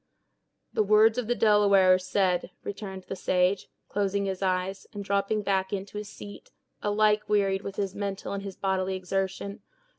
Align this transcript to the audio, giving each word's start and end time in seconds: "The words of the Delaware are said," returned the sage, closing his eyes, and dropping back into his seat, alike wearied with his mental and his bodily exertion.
"The 0.73 0.81
words 0.81 1.19
of 1.19 1.27
the 1.27 1.35
Delaware 1.35 1.93
are 1.93 1.99
said," 1.99 2.49
returned 2.63 3.03
the 3.03 3.15
sage, 3.15 3.69
closing 3.87 4.25
his 4.25 4.41
eyes, 4.41 4.87
and 4.93 5.03
dropping 5.03 5.43
back 5.43 5.71
into 5.71 5.99
his 5.99 6.09
seat, 6.09 6.49
alike 6.81 7.29
wearied 7.29 7.61
with 7.61 7.75
his 7.75 7.93
mental 7.93 8.33
and 8.33 8.41
his 8.41 8.55
bodily 8.55 8.95
exertion. 8.95 9.61